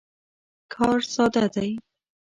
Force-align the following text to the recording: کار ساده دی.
کار 0.73 0.99
ساده 1.13 1.45
دی. 1.53 1.71